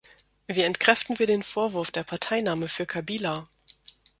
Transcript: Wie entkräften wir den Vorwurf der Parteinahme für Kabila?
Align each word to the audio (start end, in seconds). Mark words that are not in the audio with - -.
Wie 0.47 0.61
entkräften 0.63 1.19
wir 1.19 1.27
den 1.27 1.43
Vorwurf 1.43 1.91
der 1.91 2.01
Parteinahme 2.03 2.67
für 2.67 2.87
Kabila? 2.87 3.47